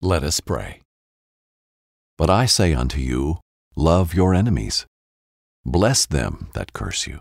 [0.00, 0.82] Let us pray.
[2.16, 3.40] But I say unto you,
[3.74, 4.86] love your enemies.
[5.64, 7.20] Bless them that curse you.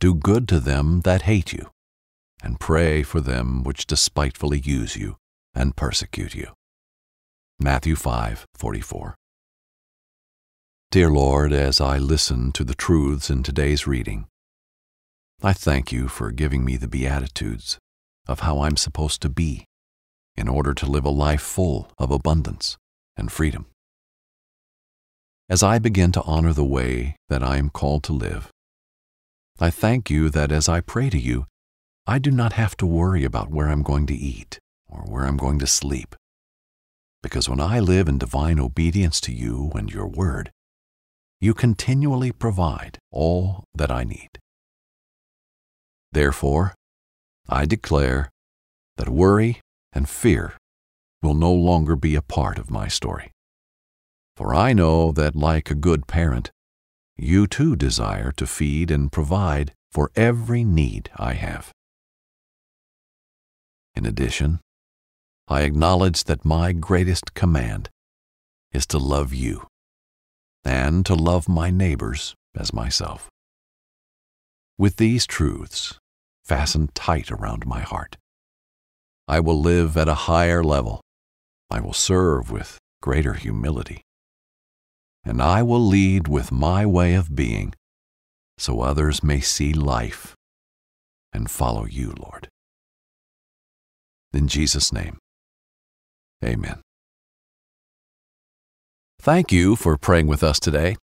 [0.00, 1.70] Do good to them that hate you.
[2.42, 5.18] And pray for them which despitefully use you
[5.54, 6.52] and persecute you.
[7.60, 9.14] Matthew 5:44.
[10.90, 14.26] Dear Lord, as I listen to the truths in today's reading,
[15.42, 17.78] I thank you for giving me the beatitudes
[18.26, 19.66] of how I'm supposed to be
[20.36, 22.76] in order to live a life full of abundance
[23.16, 23.66] and freedom.
[25.48, 28.50] As I begin to honor the way that I am called to live,
[29.60, 31.46] I thank you that as I pray to you,
[32.06, 34.58] I do not have to worry about where I'm going to eat
[34.88, 36.16] or where I'm going to sleep.
[37.22, 40.50] Because when I live in divine obedience to you and your word,
[41.40, 44.30] you continually provide all that I need.
[46.12, 46.74] Therefore,
[47.48, 48.30] I declare
[48.96, 49.60] that worry
[49.94, 50.54] and fear
[51.22, 53.30] will no longer be a part of my story.
[54.36, 56.50] For I know that, like a good parent,
[57.16, 61.72] you too desire to feed and provide for every need I have.
[63.94, 64.60] In addition,
[65.46, 67.88] I acknowledge that my greatest command
[68.72, 69.68] is to love you
[70.64, 73.28] and to love my neighbors as myself.
[74.76, 75.98] With these truths
[76.44, 78.16] fastened tight around my heart,
[79.26, 81.00] I will live at a higher level.
[81.70, 84.02] I will serve with greater humility.
[85.24, 87.74] And I will lead with my way of being
[88.58, 90.34] so others may see life
[91.32, 92.48] and follow you, Lord.
[94.32, 95.18] In Jesus' name,
[96.44, 96.80] amen.
[99.20, 100.96] Thank you for praying with us today.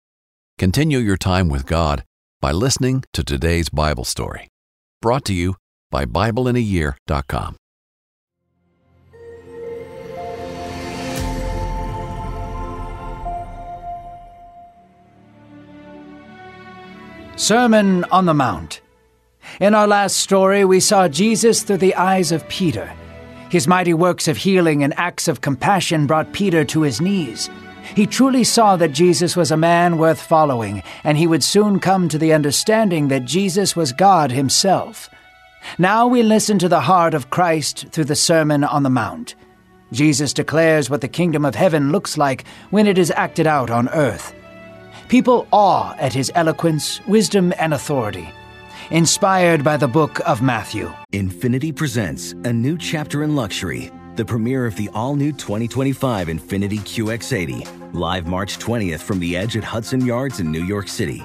[0.59, 2.05] Continue your time with God
[2.41, 4.49] by listening to today's Bible story,
[5.01, 5.55] brought to you
[5.91, 7.57] by BibleInAYear.com.
[17.39, 18.81] Sermon on the Mount.
[19.61, 22.93] In our last story, we saw Jesus through the eyes of Peter.
[23.49, 27.49] His mighty works of healing and acts of compassion brought Peter to his knees.
[27.95, 32.09] He truly saw that Jesus was a man worth following, and he would soon come
[32.09, 35.09] to the understanding that Jesus was God himself.
[35.79, 39.37] Now we listen to the heart of Christ through the Sermon on the Mount.
[39.93, 43.89] Jesus declares what the kingdom of heaven looks like when it is acted out on
[43.91, 44.35] earth.
[45.09, 48.29] People awe at his eloquence, wisdom, and authority.
[48.91, 50.93] Inspired by the book of Matthew.
[51.13, 56.81] Infiniti presents a new chapter in luxury, the premiere of the all new 2025 Infiniti
[56.81, 61.25] QX80, live March 20th from the edge at Hudson Yards in New York City,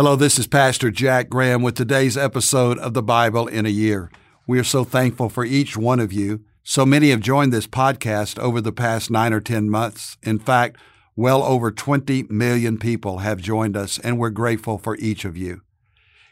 [0.00, 4.10] Hello, this is Pastor Jack Graham with today's episode of the Bible in a Year.
[4.46, 6.40] We are so thankful for each one of you.
[6.62, 10.16] So many have joined this podcast over the past nine or 10 months.
[10.22, 10.78] In fact,
[11.16, 15.60] well over 20 million people have joined us, and we're grateful for each of you.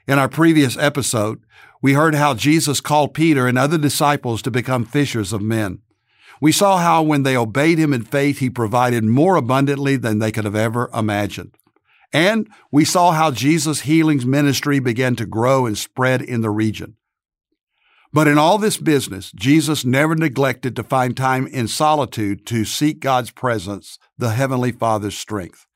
[0.06, 1.42] In our previous episode,
[1.82, 5.82] we heard how Jesus called Peter and other disciples to become fishers of men.
[6.40, 10.32] We saw how when they obeyed him in faith, he provided more abundantly than they
[10.32, 11.54] could have ever imagined.
[12.12, 16.96] And we saw how Jesus' healings ministry began to grow and spread in the region.
[18.12, 23.00] But in all this business, Jesus never neglected to find time in solitude to seek
[23.00, 25.66] God's presence, the Heavenly Father's strength.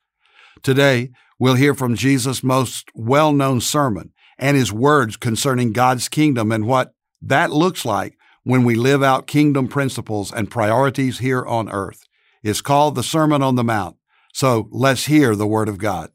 [0.63, 6.51] Today, we'll hear from Jesus' most well known sermon and his words concerning God's kingdom
[6.51, 11.69] and what that looks like when we live out kingdom principles and priorities here on
[11.69, 12.03] earth.
[12.41, 13.95] It's called the Sermon on the Mount.
[14.33, 16.09] So let's hear the Word of God.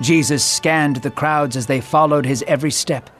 [0.00, 3.10] Jesus scanned the crowds as they followed his every step.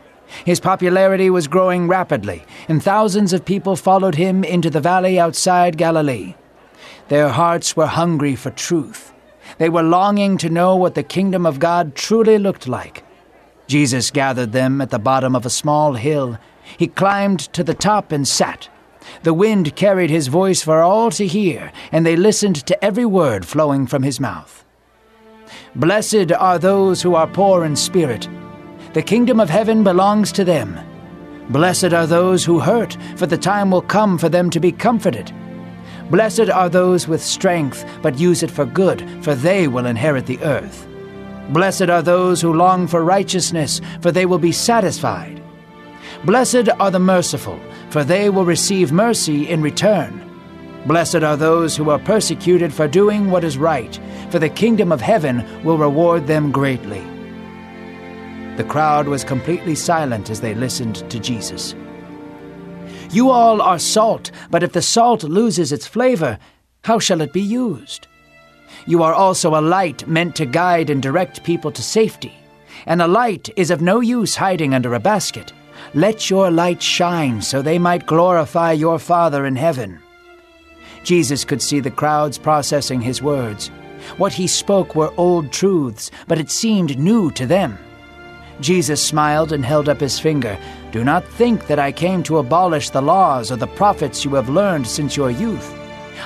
[0.44, 5.77] His popularity was growing rapidly, and thousands of people followed him into the valley outside
[5.77, 6.35] Galilee.
[7.09, 9.12] Their hearts were hungry for truth.
[9.59, 13.05] They were longing to know what the kingdom of God truly looked like.
[13.67, 16.38] Jesus gathered them at the bottom of a small hill.
[16.79, 18.69] He climbed to the top and sat.
[19.23, 23.44] The wind carried his voice for all to hear, and they listened to every word
[23.44, 24.65] flowing from his mouth.
[25.75, 28.29] Blessed are those who are poor in spirit.
[28.93, 30.79] The kingdom of heaven belongs to them.
[31.50, 35.32] Blessed are those who hurt, for the time will come for them to be comforted.
[36.11, 40.41] Blessed are those with strength, but use it for good, for they will inherit the
[40.43, 40.87] earth.
[41.50, 45.43] Blessed are those who long for righteousness, for they will be satisfied.
[46.25, 47.58] Blessed are the merciful,
[47.91, 50.30] for they will receive mercy in return.
[50.87, 54.00] Blessed are those who are persecuted for doing what is right,
[54.31, 57.03] for the kingdom of heaven will reward them greatly.
[58.56, 61.75] The crowd was completely silent as they listened to Jesus.
[63.11, 66.38] You all are salt, but if the salt loses its flavor,
[66.85, 68.06] how shall it be used?
[68.87, 72.32] You are also a light meant to guide and direct people to safety.
[72.87, 75.53] And a light is of no use hiding under a basket.
[75.93, 80.00] Let your light shine so they might glorify your Father in heaven.
[81.05, 83.69] Jesus could see the crowds processing his words.
[84.17, 87.79] What he spoke were old truths, but it seemed new to them.
[88.61, 90.58] Jesus smiled and held up his finger.
[90.93, 94.49] Do not think that I came to abolish the laws or the prophets you have
[94.49, 95.75] learned since your youth.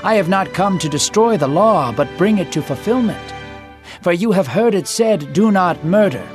[0.03, 3.35] I have not come to destroy the law, but bring it to fulfillment.
[4.01, 6.27] For you have heard it said, Do not murder.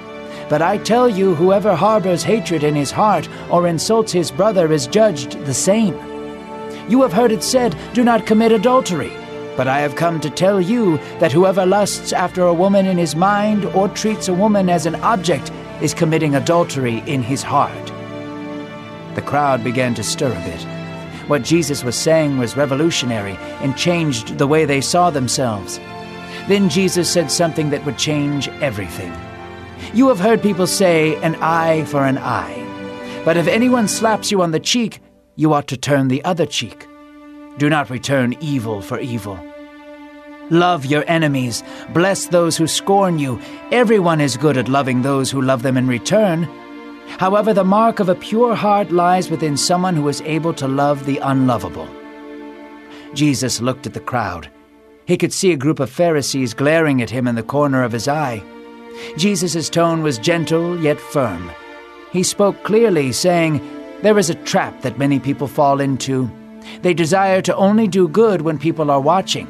[0.48, 4.88] But I tell you, whoever harbors hatred in his heart or insults his brother is
[4.88, 5.96] judged the same.
[6.90, 9.12] You have heard it said, Do not commit adultery.
[9.56, 13.16] But I have come to tell you that whoever lusts after a woman in his
[13.16, 15.52] mind or treats a woman as an object
[15.82, 17.86] is committing adultery in his heart.
[19.16, 20.62] The crowd began to stir a bit.
[21.30, 25.78] What Jesus was saying was revolutionary and changed the way they saw themselves.
[26.48, 29.14] Then Jesus said something that would change everything.
[29.94, 32.66] You have heard people say, an eye for an eye.
[33.26, 35.02] But if anyone slaps you on the cheek,
[35.40, 36.86] you ought to turn the other cheek.
[37.58, 39.40] Do not return evil for evil.
[40.50, 41.64] Love your enemies,
[41.94, 43.40] bless those who scorn you.
[43.72, 46.44] Everyone is good at loving those who love them in return.
[47.20, 51.06] However, the mark of a pure heart lies within someone who is able to love
[51.06, 51.88] the unlovable.
[53.14, 54.50] Jesus looked at the crowd.
[55.06, 58.10] He could see a group of Pharisees glaring at him in the corner of his
[58.10, 58.44] eye.
[59.16, 61.50] Jesus' tone was gentle yet firm.
[62.12, 63.62] He spoke clearly, saying,
[64.02, 66.30] There is a trap that many people fall into.
[66.82, 69.48] They desire to only do good when people are watching.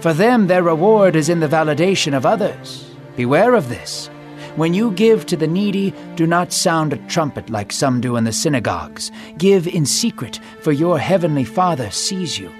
[0.00, 2.90] For them, their reward is in the validation of others.
[3.16, 4.08] Beware of this.
[4.56, 8.24] When you give to the needy, do not sound a trumpet like some do in
[8.24, 9.10] the synagogues.
[9.36, 12.50] Give in secret, for your heavenly Father sees you.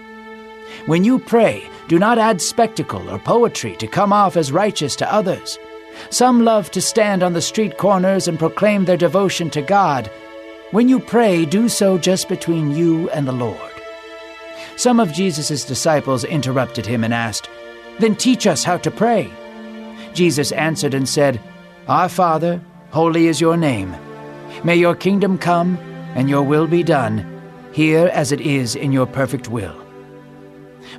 [0.87, 5.13] When you pray, do not add spectacle or poetry to come off as righteous to
[5.13, 5.59] others.
[6.11, 10.11] Some love to stand on the street corners and proclaim their devotion to God.
[10.71, 13.59] When you pray, do so just between you and the Lord.
[14.77, 17.49] Some of Jesus' disciples interrupted him and asked,
[18.01, 19.31] Then teach us how to pray.
[20.13, 21.41] Jesus answered and said,
[21.87, 23.95] Our Father, holy is your name.
[24.65, 25.77] May your kingdom come
[26.15, 27.43] and your will be done,
[27.73, 29.77] here as it is in your perfect will.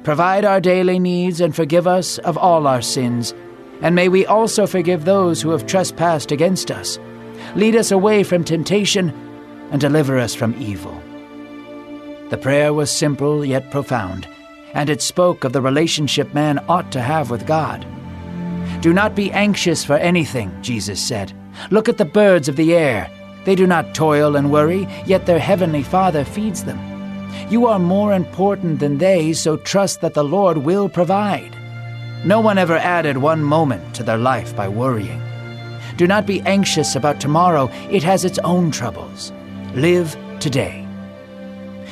[0.03, 3.33] Provide our daily needs and forgive us of all our sins
[3.81, 6.99] and may we also forgive those who have trespassed against us.
[7.55, 9.13] Lead us away from temptation
[9.71, 11.01] and deliver us from evil.
[12.29, 14.27] The prayer was simple yet profound,
[14.73, 17.85] and it spoke of the relationship man ought to have with God.
[18.81, 21.33] Do not be anxious for anything, Jesus said.
[21.71, 23.09] Look at the birds of the air.
[23.45, 26.79] They do not toil and worry, yet their heavenly Father feeds them.
[27.49, 31.55] You are more important than they, so trust that the Lord will provide.
[32.25, 35.21] No one ever added one moment to their life by worrying.
[35.95, 39.31] Do not be anxious about tomorrow, it has its own troubles.
[39.75, 40.87] Live today.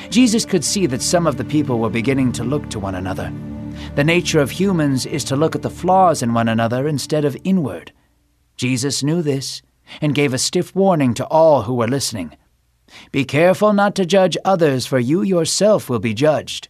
[0.09, 3.29] Jesus could see that some of the people were beginning to look to one another.
[3.95, 7.35] The nature of humans is to look at the flaws in one another instead of
[7.43, 7.91] inward.
[8.55, 9.61] Jesus knew this
[9.99, 12.37] and gave a stiff warning to all who were listening.
[13.11, 16.69] Be careful not to judge others, for you yourself will be judged.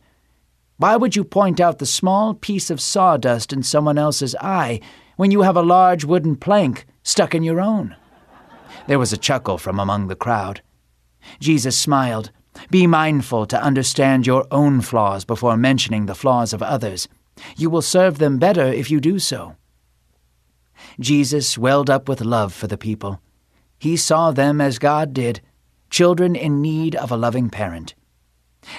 [0.78, 4.80] Why would you point out the small piece of sawdust in someone else's eye
[5.18, 7.96] when you have a large wooden plank stuck in your own?
[8.88, 10.64] There was a chuckle from among the crowd.
[11.40, 12.32] Jesus smiled.
[12.70, 17.08] Be mindful to understand your own flaws before mentioning the flaws of others.
[17.58, 19.56] You will serve them better if you do so.
[21.00, 23.20] Jesus welled up with love for the people.
[23.80, 25.42] He saw them as God did,
[25.90, 27.96] children in need of a loving parent.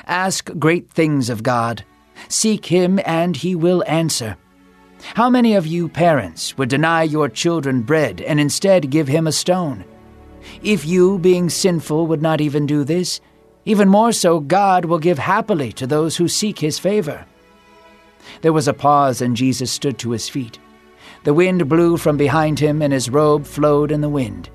[0.07, 1.85] Ask great things of God.
[2.29, 4.37] Seek Him, and He will answer.
[5.15, 9.33] How many of you parents would deny your children bread and instead give him a
[9.33, 9.85] stone?
[10.63, 13.21] If you, being sinful, would not even do this,
[13.65, 17.25] even more so God will give happily to those who seek his favor.
[18.43, 20.59] There was a pause, and Jesus stood to his feet.
[21.25, 24.51] The wind blew from behind him, and his robe flowed in the wind.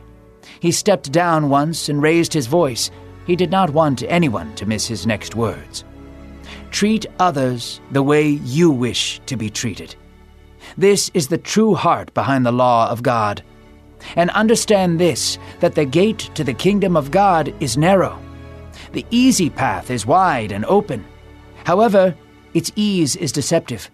[0.60, 2.92] He stepped down once and raised his voice.
[3.26, 5.84] He did not want anyone to miss his next words.
[6.72, 9.96] Treat others the way you wish to be treated.
[10.78, 13.44] This is the true heart behind the law of God.
[14.16, 18.20] And understand this that the gate to the kingdom of God is narrow.
[18.92, 21.06] The easy path is wide and open.
[21.66, 22.16] However,
[22.54, 23.90] its ease is deceptive.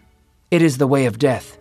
[0.52, 1.58] It is the way of death.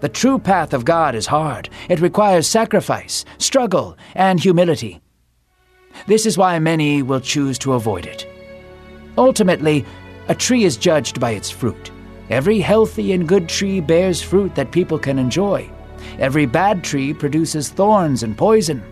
[0.00, 1.70] The true path of God is hard.
[1.88, 5.00] It requires sacrifice, struggle, and humility.
[6.06, 8.26] This is why many will choose to avoid it.
[9.16, 9.84] Ultimately,
[10.28, 11.90] a tree is judged by its fruit.
[12.30, 15.68] Every healthy and good tree bears fruit that people can enjoy.
[16.18, 18.82] Every bad tree produces thorns and poison.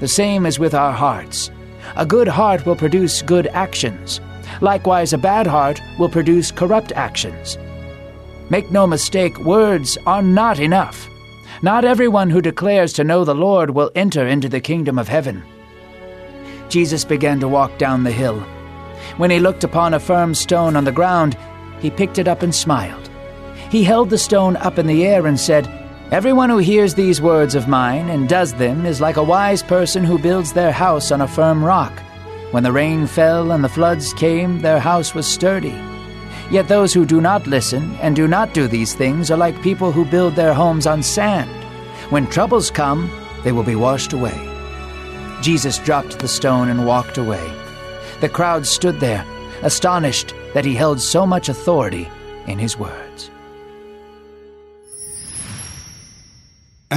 [0.00, 1.50] The same is with our hearts.
[1.96, 4.20] A good heart will produce good actions.
[4.60, 7.58] Likewise, a bad heart will produce corrupt actions.
[8.50, 11.08] Make no mistake, words are not enough.
[11.62, 15.42] Not everyone who declares to know the Lord will enter into the kingdom of heaven.
[16.68, 18.40] Jesus began to walk down the hill.
[19.16, 21.36] When he looked upon a firm stone on the ground,
[21.80, 23.10] he picked it up and smiled.
[23.70, 25.66] He held the stone up in the air and said,
[26.10, 30.04] Everyone who hears these words of mine and does them is like a wise person
[30.04, 31.92] who builds their house on a firm rock.
[32.50, 35.78] When the rain fell and the floods came, their house was sturdy.
[36.50, 39.92] Yet those who do not listen and do not do these things are like people
[39.92, 41.50] who build their homes on sand.
[42.10, 43.10] When troubles come,
[43.44, 44.36] they will be washed away.
[45.42, 47.52] Jesus dropped the stone and walked away.
[48.22, 49.26] The crowd stood there,
[49.60, 52.08] astonished that he held so much authority
[52.46, 53.07] in his words.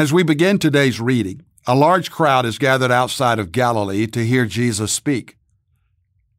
[0.02, 4.48] As we begin today's reading, a large crowd is gathered outside of Galilee to hear
[4.48, 5.38] Jesus speak.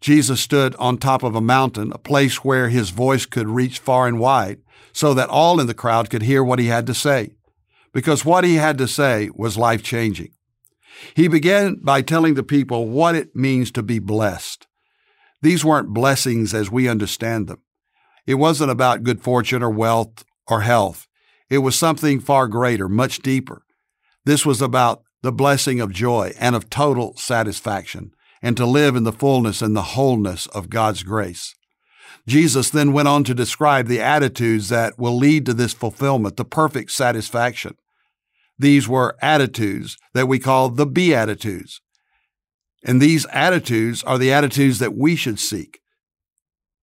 [0.01, 4.09] Jesus stood on top of a mountain, a place where his voice could reach far
[4.09, 7.37] and wide, so that all in the crowd could hear what he had to say,
[7.93, 10.33] because what he had to say was life changing.
[11.15, 14.67] He began by telling the people what it means to be blessed.
[15.41, 17.63] These weren't blessings as we understand them.
[18.27, 21.07] It wasn't about good fortune or wealth or health.
[21.53, 23.67] It was something far greater, much deeper.
[24.25, 29.05] This was about the blessing of joy and of total satisfaction, and to live in
[29.05, 31.55] the fullness and the wholeness of God's grace.
[32.27, 36.47] Jesus then went on to describe the attitudes that will lead to this fulfillment, the
[36.47, 37.77] perfect satisfaction.
[38.59, 41.83] These were attitudes that we call the Beatitudes.
[42.83, 45.81] And these attitudes are the attitudes that we should seek.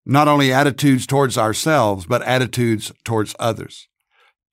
[0.06, 3.89] Not only attitudes towards ourselves, but attitudes towards others.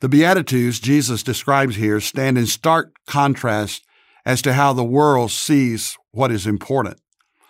[0.01, 3.85] The Beatitudes Jesus describes here stand in stark contrast
[4.25, 7.01] as to how the world sees what is important.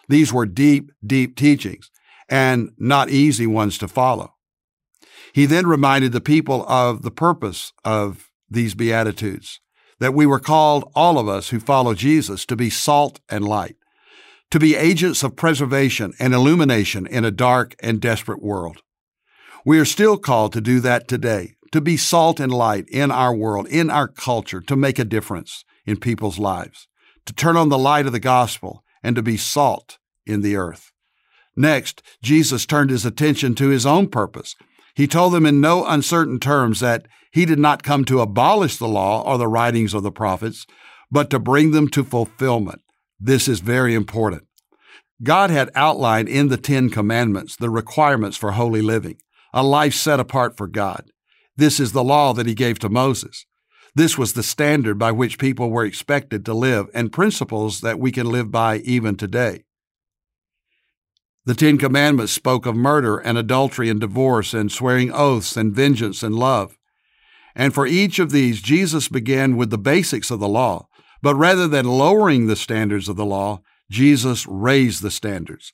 [0.09, 1.91] These were deep, deep teachings
[2.29, 4.35] and not easy ones to follow.
[5.33, 9.61] He then reminded the people of the purpose of these Beatitudes,
[9.99, 13.77] that we were called, all of us who follow Jesus, to be salt and light
[14.51, 18.83] to be agents of preservation and illumination in a dark and desperate world.
[19.65, 23.35] We are still called to do that today, to be salt and light in our
[23.35, 26.89] world, in our culture, to make a difference in people's lives,
[27.25, 30.93] to turn on the light of the gospel, and to be salt in the earth.
[31.57, 34.55] Next, Jesus turned his attention to his own purpose.
[34.95, 38.89] He told them in no uncertain terms that he did not come to abolish the
[38.89, 40.67] law or the writings of the prophets,
[41.11, 42.83] but to bring them to fulfillment.
[43.19, 44.45] This is very important.
[45.23, 49.17] God had outlined in the Ten Commandments the requirements for holy living,
[49.53, 51.11] a life set apart for God.
[51.57, 53.47] This is the law that He gave to Moses.
[53.95, 58.13] This was the standard by which people were expected to live and principles that we
[58.13, 59.65] can live by even today.
[61.47, 66.23] The Ten Commandments spoke of murder and adultery and divorce and swearing oaths and vengeance
[66.23, 66.77] and love.
[67.55, 70.89] And for each of these, Jesus began with the basics of the law,
[71.23, 75.73] but rather than lowering the standards of the law, Jesus raised the standards.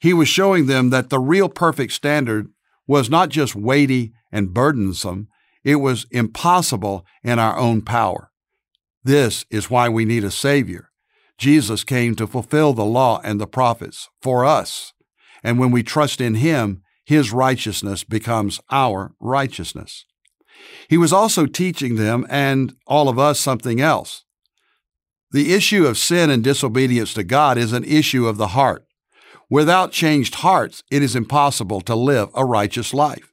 [0.00, 2.48] He was showing them that the real perfect standard
[2.86, 5.28] was not just weighty and burdensome,
[5.64, 8.30] it was impossible in our own power.
[9.02, 10.90] This is why we need a Savior.
[11.38, 14.92] Jesus came to fulfill the law and the prophets for us.
[15.42, 20.04] And when we trust in Him, His righteousness becomes our righteousness.
[20.88, 24.24] He was also teaching them and all of us something else.
[25.30, 28.84] The issue of sin and disobedience to God is an issue of the heart.
[29.48, 33.29] Without changed hearts, it is impossible to live a righteous life.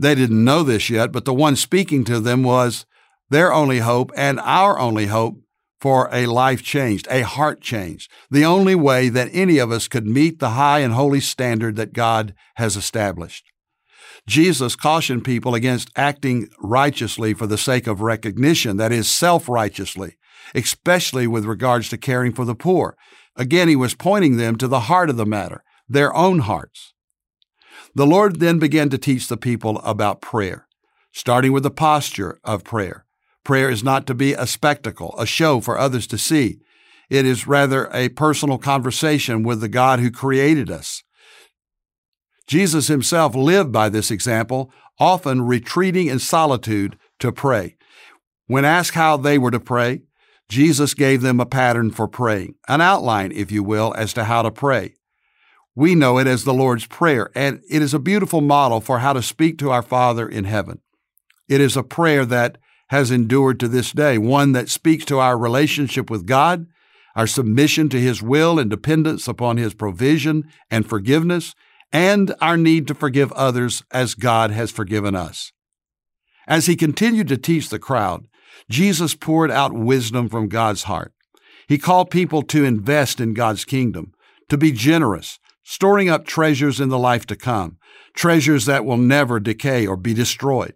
[0.00, 2.86] They didn't know this yet, but the one speaking to them was
[3.28, 5.42] their only hope and our only hope
[5.78, 10.06] for a life changed, a heart changed, the only way that any of us could
[10.06, 13.44] meet the high and holy standard that God has established.
[14.26, 20.16] Jesus cautioned people against acting righteously for the sake of recognition, that is, self righteously,
[20.54, 22.96] especially with regards to caring for the poor.
[23.36, 26.94] Again, he was pointing them to the heart of the matter, their own hearts.
[27.94, 30.66] The Lord then began to teach the people about prayer,
[31.12, 33.04] starting with the posture of prayer.
[33.44, 36.60] Prayer is not to be a spectacle, a show for others to see.
[37.08, 41.02] It is rather a personal conversation with the God who created us.
[42.46, 47.76] Jesus himself lived by this example, often retreating in solitude to pray.
[48.46, 50.02] When asked how they were to pray,
[50.48, 54.42] Jesus gave them a pattern for praying, an outline, if you will, as to how
[54.42, 54.94] to pray.
[55.80, 59.14] We know it as the Lord's Prayer, and it is a beautiful model for how
[59.14, 60.82] to speak to our Father in heaven.
[61.48, 62.58] It is a prayer that
[62.90, 66.66] has endured to this day, one that speaks to our relationship with God,
[67.16, 71.54] our submission to His will and dependence upon His provision and forgiveness,
[71.90, 75.50] and our need to forgive others as God has forgiven us.
[76.46, 78.26] As He continued to teach the crowd,
[78.68, 81.14] Jesus poured out wisdom from God's heart.
[81.68, 84.12] He called people to invest in God's kingdom,
[84.50, 87.78] to be generous, storing up treasures in the life to come,
[88.14, 90.74] treasures that will never decay or be destroyed.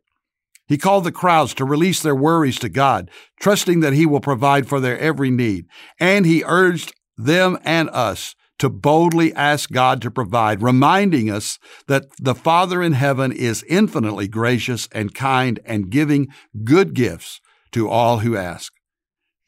[0.66, 4.66] He called the crowds to release their worries to God, trusting that He will provide
[4.66, 5.66] for their every need.
[6.00, 12.04] And He urged them and us to boldly ask God to provide, reminding us that
[12.18, 16.28] the Father in heaven is infinitely gracious and kind and giving
[16.62, 17.40] good gifts
[17.72, 18.72] to all who ask.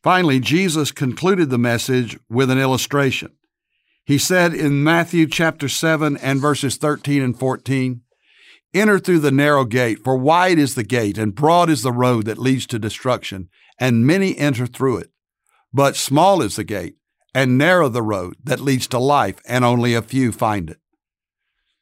[0.02, 3.32] Finally, Jesus concluded the message with an illustration.
[4.06, 8.02] He said in Matthew chapter 7 and verses 13 and 14,
[8.72, 12.24] Enter through the narrow gate, for wide is the gate and broad is the road
[12.26, 13.48] that leads to destruction,
[13.80, 15.10] and many enter through it.
[15.72, 16.94] But small is the gate
[17.34, 20.78] and narrow the road that leads to life, and only a few find it.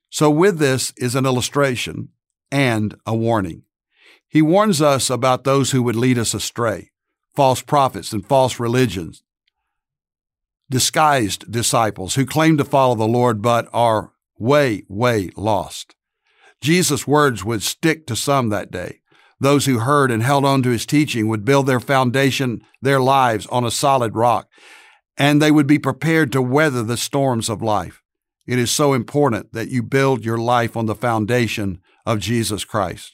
[0.09, 2.09] So, with this is an illustration
[2.51, 3.65] and a warning.
[4.27, 6.91] He warns us about those who would lead us astray,
[7.37, 9.23] false prophets and false religions,
[10.75, 14.11] disguised disciples who claim to follow the Lord but are
[14.41, 15.95] way, way lost.
[16.61, 18.99] Jesus' words would stick to some that day.
[19.39, 23.47] Those who heard and held on to his teaching would build their foundation, their lives
[23.53, 24.49] on a solid rock,
[25.17, 28.03] and they would be prepared to weather the storms of life.
[28.45, 33.13] It is so important that you build your life on the foundation of Jesus Christ.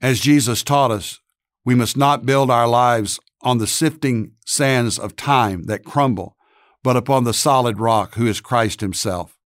[0.00, 1.18] As Jesus taught us,
[1.64, 6.36] we must not build our lives on the sifting sands of time that crumble,
[6.82, 9.36] but upon the solid rock who is Christ Himself.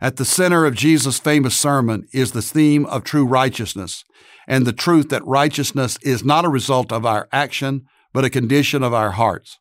[0.00, 4.04] At the center of Jesus' famous sermon is the theme of true righteousness
[4.46, 8.82] and the truth that righteousness is not a result of our action, but a condition
[8.82, 9.58] of our hearts.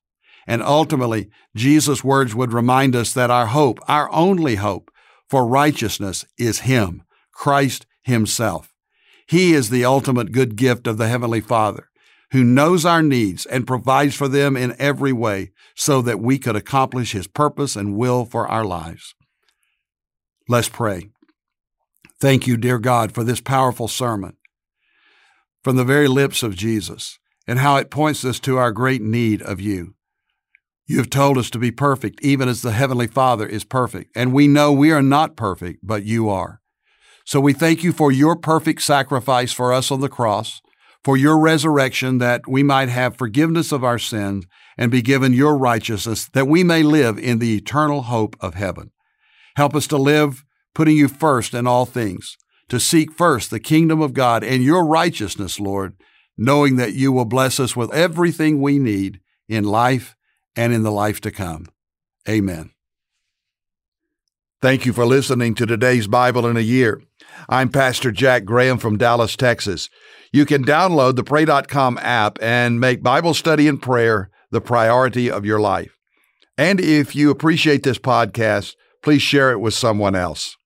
[0.48, 4.92] And ultimately, Jesus' words would remind us that our hope, our only hope
[5.28, 8.74] for righteousness is Him, Christ Himself.
[9.28, 11.90] He is the ultimate good gift of the Heavenly Father,
[12.32, 16.56] who knows our needs and provides for them in every way so that we could
[16.56, 19.16] accomplish His purpose and will for our lives.
[20.48, 21.10] Let's pray.
[22.20, 24.38] Thank you, dear God, for this powerful sermon
[25.64, 29.42] from the very lips of Jesus and how it points us to our great need
[29.42, 29.96] of you.
[30.88, 34.16] You have told us to be perfect, even as the Heavenly Father is perfect.
[34.16, 36.62] And we know we are not perfect, but you are.
[37.26, 40.62] So we thank you for your perfect sacrifice for us on the cross,
[41.06, 44.44] for your resurrection that we might have forgiveness of our sins
[44.76, 48.90] and be given your righteousness that we may live in the eternal hope of heaven.
[49.56, 52.38] Help us to live putting you first in all things,
[52.70, 55.94] to seek first the kingdom of God and your righteousness, Lord,
[56.40, 60.16] knowing that you will bless us with everything we need in life
[60.56, 61.68] and in the life to come.
[62.28, 62.72] Amen.
[64.60, 67.04] Thank you for listening to today's Bible in a Year.
[67.48, 69.90] I'm Pastor Jack Graham from Dallas, Texas.
[70.36, 75.46] You can download the Pray.com app and make Bible study and prayer the priority of
[75.46, 75.98] your life.
[76.58, 80.58] And if you appreciate this podcast, please share it with someone else.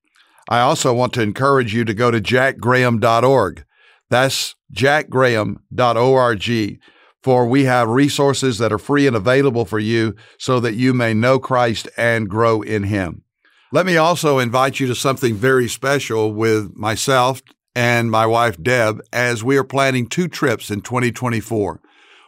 [0.49, 3.63] I also want to encourage you to go to jackgraham.org.
[4.09, 6.79] That's jackgraham.org
[7.21, 11.13] for we have resources that are free and available for you so that you may
[11.13, 13.21] know Christ and grow in Him.
[13.71, 17.43] Let me also invite you to something very special with myself
[17.79, 21.79] and my wife Deb as we are planning two trips in 2024.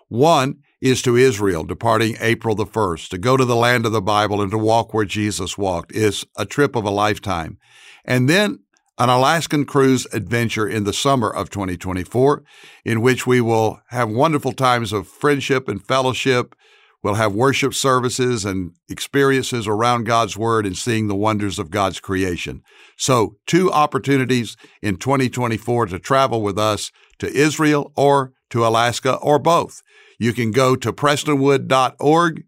[0.07, 4.01] One is to Israel, departing April the 1st, to go to the land of the
[4.01, 7.57] Bible and to walk where Jesus walked is a trip of a lifetime.
[8.05, 8.59] And then
[8.97, 12.45] an Alaskan cruise adventure in the summer of 2024,
[12.85, 16.55] in which we will have wonderful times of friendship and fellowship.
[17.03, 21.99] We'll have worship services and experiences around God's Word and seeing the wonders of God's
[21.99, 22.61] creation.
[22.95, 29.39] So, two opportunities in 2024 to travel with us to Israel or to Alaska or
[29.39, 29.81] both.
[30.19, 32.43] You can go to prestonwood.org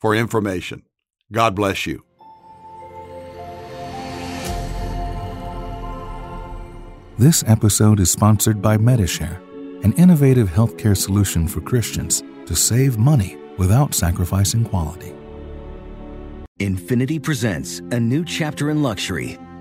[0.00, 0.82] for information.
[1.30, 2.04] God bless you.
[7.16, 9.40] This episode is sponsored by Medi-Share,
[9.84, 15.12] an innovative healthcare solution for Christians to save money without sacrificing quality.
[16.60, 19.38] Infiniti presents a new chapter in luxury,